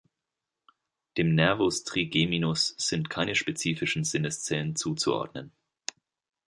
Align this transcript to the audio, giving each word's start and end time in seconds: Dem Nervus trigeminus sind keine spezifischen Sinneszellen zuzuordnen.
Dem 1.17 1.35
Nervus 1.35 1.83
trigeminus 1.83 2.73
sind 2.79 3.11
keine 3.11 3.35
spezifischen 3.35 4.03
Sinneszellen 4.03 4.75
zuzuordnen. 4.75 5.51